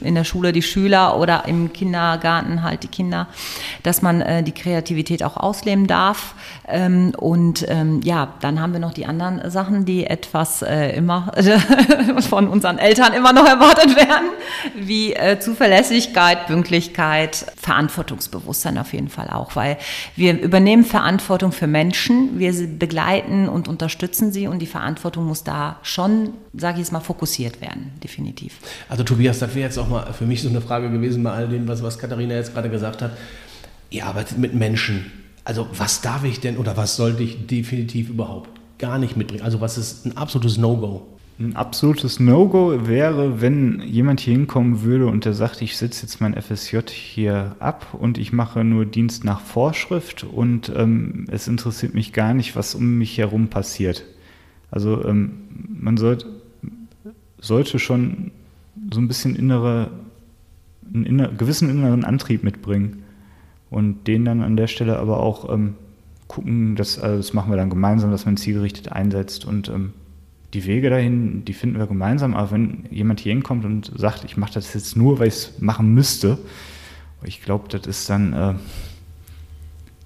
[0.00, 3.26] in der Schule, die Schüler oder im Kindergarten halt die Kinder,
[3.82, 6.34] dass man äh, die Kreativität auch ausleben darf.
[6.66, 11.32] Ähm, und ähm, ja, dann haben wir noch die anderen Sachen, die etwas äh, immer
[12.28, 14.30] von unseren Eltern immer noch erwartet werden,
[14.74, 19.76] wie äh, Zuverlässigkeit, Pünktlichkeit, Verantwortungsbewusstsein auf jeden Fall auch, weil
[20.16, 25.78] wir übernehmen Verantwortung für Menschen, wir begleiten und unterstützen sie und die Verantwortung muss da
[25.82, 28.54] schon, sage ich jetzt mal, fokussiert werden, definitiv.
[28.88, 31.48] Also Tobias, das wäre jetzt auch mal für mich so eine Frage gewesen bei all
[31.48, 33.12] dem, was, was Katharina jetzt gerade gesagt hat.
[33.90, 35.10] Ihr arbeitet mit Menschen
[35.48, 39.42] also was darf ich denn oder was sollte ich definitiv überhaupt gar nicht mitbringen?
[39.42, 41.06] Also was ist ein absolutes No-Go?
[41.40, 46.20] Ein absolutes No-Go wäre, wenn jemand hier hinkommen würde und der sagt, ich sitze jetzt
[46.20, 51.94] mein FSJ hier ab und ich mache nur Dienst nach Vorschrift und ähm, es interessiert
[51.94, 54.04] mich gar nicht, was um mich herum passiert.
[54.72, 55.30] Also ähm,
[55.80, 56.26] man sollt,
[57.40, 58.32] sollte schon
[58.92, 59.92] so ein bisschen innere,
[60.92, 63.04] einen inner, gewissen inneren Antrieb mitbringen
[63.70, 65.76] und den dann an der Stelle aber auch ähm,
[66.26, 69.92] gucken, dass, also das machen wir dann gemeinsam, dass man zielgerichtet einsetzt und ähm,
[70.54, 74.36] die Wege dahin, die finden wir gemeinsam, aber wenn jemand hier hinkommt und sagt, ich
[74.36, 76.38] mache das jetzt nur, weil ich es machen müsste,
[77.22, 78.54] ich glaube, das ist dann äh,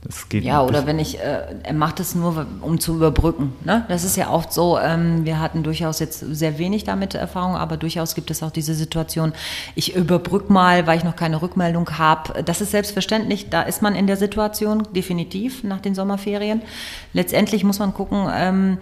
[0.05, 3.53] das geht ja, oder wenn ich, äh, er macht es nur, um zu überbrücken.
[3.65, 3.85] Ne?
[3.89, 7.77] Das ist ja oft so, ähm, wir hatten durchaus jetzt sehr wenig damit Erfahrung, aber
[7.77, 9.33] durchaus gibt es auch diese Situation,
[9.77, 12.43] ich überbrücke mal, weil ich noch keine Rückmeldung habe.
[12.43, 16.63] Das ist selbstverständlich, da ist man in der Situation, definitiv nach den Sommerferien.
[17.13, 18.79] Letztendlich muss man gucken, ähm,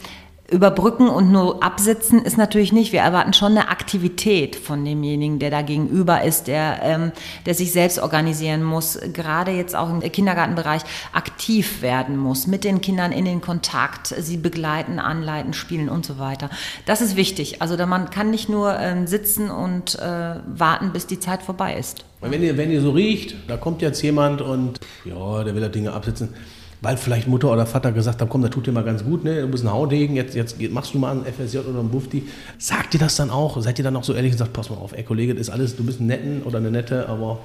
[0.51, 2.93] überbrücken und nur absitzen ist natürlich nicht.
[2.93, 7.13] Wir erwarten schon eine Aktivität von demjenigen, der da gegenüber ist, der, ähm,
[7.47, 10.83] der sich selbst organisieren muss, gerade jetzt auch im Kindergartenbereich
[11.13, 16.19] aktiv werden muss, mit den Kindern in den Kontakt, sie begleiten, anleiten, spielen und so
[16.19, 16.51] weiter.
[16.85, 17.63] Das ist wichtig.
[17.63, 22.05] Also man kann nicht nur ähm, sitzen und äh, warten, bis die Zeit vorbei ist.
[22.21, 25.69] Wenn ihr, wenn ihr so riecht, da kommt jetzt jemand und ja, der will da
[25.69, 26.35] Dinge absitzen
[26.81, 29.43] weil vielleicht Mutter oder Vater gesagt haben, komm, das tut dir mal ganz gut, ne?
[29.43, 32.25] du bist ein Haudegen, jetzt, jetzt machst du mal einen FSJ oder einen Bufti.
[32.59, 33.61] Sagt ihr das dann auch?
[33.61, 35.51] Seid ihr dann auch so ehrlich und sagt, pass mal auf, ey Kollege, das ist
[35.51, 37.41] alles, du bist ein Netten oder eine Nette, aber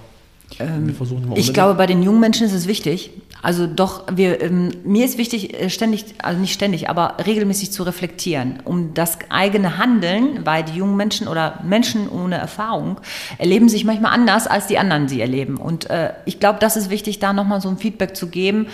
[0.59, 3.11] ähm, wir versuchen mal Ich glaube, bei den jungen Menschen ist es wichtig.
[3.41, 7.83] Also doch, wir, ähm, mir ist wichtig, äh, ständig, also nicht ständig, aber regelmäßig zu
[7.83, 12.99] reflektieren, um das eigene Handeln, weil die jungen Menschen oder Menschen ohne Erfahrung
[13.37, 15.57] erleben sich manchmal anders, als die anderen sie erleben.
[15.57, 18.67] Und äh, ich glaube, das ist wichtig, da nochmal so ein Feedback zu geben,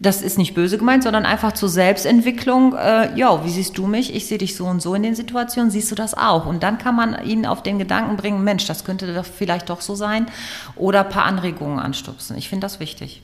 [0.00, 2.74] das ist nicht böse gemeint, sondern einfach zur Selbstentwicklung.
[2.74, 4.14] Äh, ja, wie siehst du mich?
[4.14, 5.70] Ich sehe dich so und so in den Situationen.
[5.70, 6.46] Siehst du das auch?
[6.46, 9.82] Und dann kann man ihn auf den Gedanken bringen, Mensch, das könnte doch vielleicht doch
[9.82, 10.26] so sein.
[10.74, 12.38] Oder ein paar Anregungen anstupsen.
[12.38, 13.20] Ich finde das wichtig.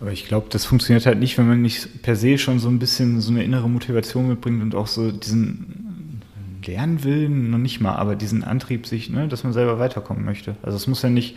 [0.00, 2.78] Aber ich glaube, das funktioniert halt nicht, wenn man nicht per se schon so ein
[2.78, 6.22] bisschen so eine innere Motivation mitbringt und auch so diesen
[6.64, 10.54] Lernwillen, noch nicht mal, aber diesen Antrieb, sich, ne, dass man selber weiterkommen möchte.
[10.62, 11.36] Also es muss ja nicht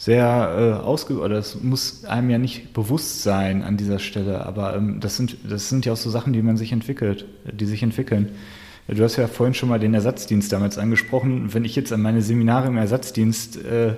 [0.00, 4.74] sehr äh, ausge oder es muss einem ja nicht bewusst sein an dieser Stelle, aber
[4.74, 7.82] ähm, das sind das sind ja auch so Sachen, die man sich entwickelt, die sich
[7.82, 8.30] entwickeln.
[8.88, 11.52] Du hast ja vorhin schon mal den Ersatzdienst damals angesprochen.
[11.52, 13.92] Wenn ich jetzt an meine Seminare im Ersatzdienst äh,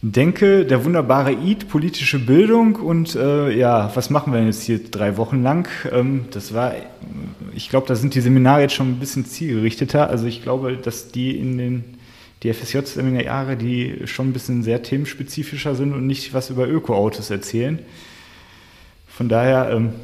[0.00, 5.18] denke, der wunderbare Eid, politische Bildung und äh, ja, was machen wir jetzt hier drei
[5.18, 5.68] Wochen lang?
[5.92, 6.72] Ähm, das war,
[7.54, 10.08] ich glaube, da sind die Seminare jetzt schon ein bisschen zielgerichteter.
[10.08, 11.84] Also ich glaube, dass die in den
[12.44, 17.78] die FSJ-Seminare, die schon ein bisschen sehr themenspezifischer sind und nicht was über Ökoautos erzählen.
[19.08, 19.94] Von daher, ähm,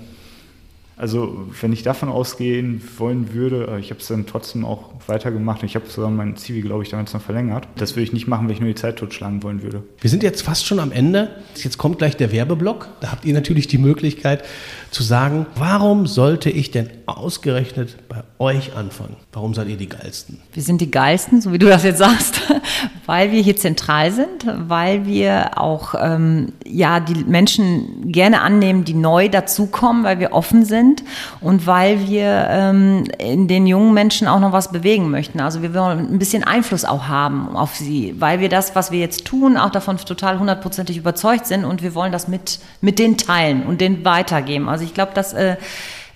[1.01, 5.63] also wenn ich davon ausgehen wollen würde, äh, ich habe es dann trotzdem auch weitergemacht.
[5.63, 7.67] Ich habe sogar mein Zivi, glaube ich, damals noch verlängert.
[7.77, 9.83] Das würde ich nicht machen, wenn ich nur die Zeit totschlagen wollen würde.
[9.99, 11.31] Wir sind jetzt fast schon am Ende.
[11.57, 12.89] Jetzt kommt gleich der Werbeblock.
[13.01, 14.45] Da habt ihr natürlich die Möglichkeit
[14.91, 19.17] zu sagen, warum sollte ich denn ausgerechnet bei euch anfangen?
[19.33, 20.39] Warum seid ihr die Geilsten?
[20.53, 22.43] Wir sind die Geilsten, so wie du das jetzt sagst,
[23.07, 28.95] weil wir hier zentral sind, weil wir auch ähm, ja, die Menschen gerne annehmen, die
[28.95, 30.90] neu dazukommen, weil wir offen sind
[31.41, 35.41] und weil wir ähm, in den jungen Menschen auch noch was bewegen möchten.
[35.41, 38.99] Also wir wollen ein bisschen Einfluss auch haben auf sie, weil wir das, was wir
[38.99, 43.17] jetzt tun, auch davon total hundertprozentig überzeugt sind und wir wollen das mit, mit denen
[43.17, 44.69] teilen und denen weitergeben.
[44.69, 45.57] Also ich glaube, das äh,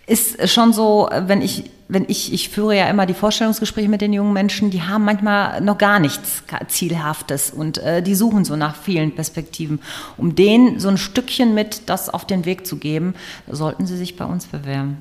[0.07, 4.13] ist schon so, wenn ich, wenn ich, ich führe ja immer die Vorstellungsgespräche mit den
[4.13, 8.77] jungen Menschen, die haben manchmal noch gar nichts Zielhaftes und äh, die suchen so nach
[8.77, 9.81] vielen Perspektiven.
[10.17, 13.15] Um denen so ein Stückchen mit das auf den Weg zu geben,
[13.49, 14.99] sollten sie sich bei uns bewerben.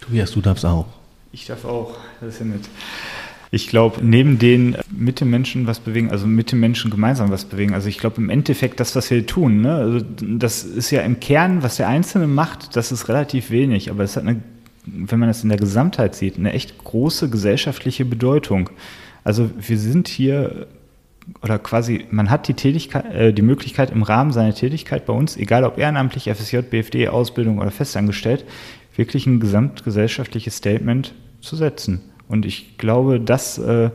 [0.00, 0.86] Tobias, du darfst auch.
[1.32, 2.64] Ich darf auch, das ist ja nett.
[3.52, 7.46] Ich glaube, neben den mit den Menschen was bewegen, also mit den Menschen gemeinsam was
[7.46, 7.74] bewegen.
[7.74, 9.74] Also ich glaube im Endeffekt das, was wir tun, ne?
[9.74, 14.04] also das ist ja im Kern, was der Einzelne macht, das ist relativ wenig, aber
[14.04, 14.40] es hat eine,
[14.86, 18.70] wenn man das in der Gesamtheit sieht, eine echt große gesellschaftliche Bedeutung.
[19.24, 20.68] Also wir sind hier
[21.42, 25.36] oder quasi, man hat die Tätigkeit, äh, die Möglichkeit im Rahmen seiner Tätigkeit bei uns,
[25.36, 28.44] egal ob ehrenamtlich, FSJ, BFD, Ausbildung oder festangestellt,
[28.96, 32.09] wirklich ein gesamtgesellschaftliches Statement zu setzen.
[32.30, 33.90] Und ich glaube, das äh,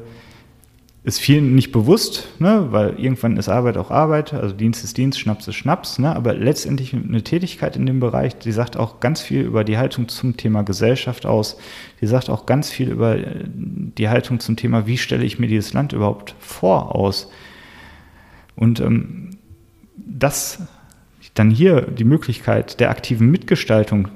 [1.05, 2.67] ist vielen nicht bewusst, ne?
[2.71, 6.13] weil irgendwann ist Arbeit auch Arbeit, also Dienst ist Dienst, Schnaps ist Schnaps, ne?
[6.13, 10.09] aber letztendlich eine Tätigkeit in dem Bereich, die sagt auch ganz viel über die Haltung
[10.09, 11.57] zum Thema Gesellschaft aus,
[12.01, 15.47] die sagt auch ganz viel über äh, die Haltung zum Thema, wie stelle ich mir
[15.47, 17.31] dieses Land überhaupt vor aus.
[18.57, 19.29] Und ähm,
[19.95, 20.59] das
[21.35, 24.09] dann hier die Möglichkeit der aktiven Mitgestaltung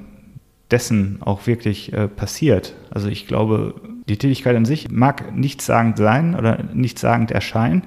[0.70, 2.74] dessen auch wirklich äh, passiert.
[2.90, 3.74] Also ich glaube,
[4.08, 7.82] die Tätigkeit an sich mag nichtssagend sein oder nichtssagend erscheinen,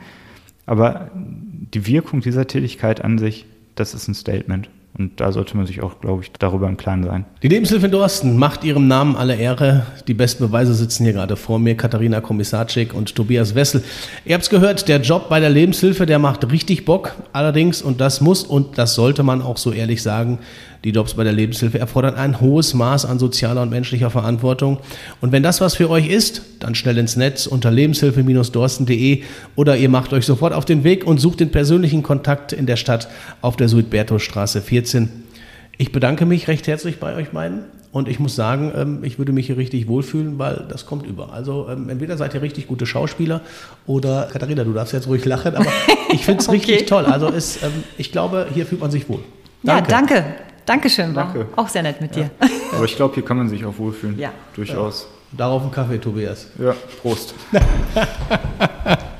[0.65, 3.45] aber die Wirkung dieser Tätigkeit an sich,
[3.75, 4.69] das ist ein Statement.
[4.95, 7.25] Und da sollte man sich auch, glaube ich, darüber im Klaren sein.
[7.41, 9.87] Die Lebenshilfe in Dorsten macht ihrem Namen alle Ehre.
[10.07, 11.75] Die besten Beweise sitzen hier gerade vor mir.
[11.75, 13.83] Katharina Kommissarczyk und Tobias Wessel.
[14.23, 17.15] Ihr habt es gehört, der Job bei der Lebenshilfe, der macht richtig Bock.
[17.33, 20.37] Allerdings, und das muss und das sollte man auch so ehrlich sagen,
[20.83, 24.79] die Jobs bei der Lebenshilfe erfordern ein hohes Maß an sozialer und menschlicher Verantwortung.
[25.21, 29.23] Und wenn das was für euch ist, dann schnell ins Netz unter lebenshilfe-dorsten.de
[29.55, 32.75] oder ihr macht euch sofort auf den Weg und sucht den persönlichen Kontakt in der
[32.75, 33.07] Stadt
[33.41, 35.09] auf der Suidberto-Straße 14.
[35.77, 37.63] Ich bedanke mich recht herzlich bei euch beiden.
[37.93, 41.31] Und ich muss sagen, ähm, ich würde mich hier richtig wohlfühlen, weil das kommt über.
[41.31, 43.41] Also ähm, entweder seid ihr richtig gute Schauspieler
[43.85, 45.71] oder Katharina, du darfst jetzt ruhig lachen, aber
[46.11, 46.57] ich finde es okay.
[46.57, 47.05] richtig toll.
[47.05, 49.19] Also es, ähm, ich glaube, hier fühlt man sich wohl.
[49.61, 49.91] Danke.
[49.91, 50.25] Ja, danke.
[50.65, 51.47] Dankeschön, war Danke.
[51.55, 52.23] auch sehr nett mit ja.
[52.23, 52.31] dir.
[52.73, 54.17] Aber ich glaube, hier kann man sich auch wohlfühlen.
[54.17, 54.31] Ja.
[54.55, 55.07] Durchaus.
[55.31, 55.37] Ja.
[55.37, 56.47] Darauf ein Kaffee, Tobias.
[56.59, 57.33] Ja, Prost.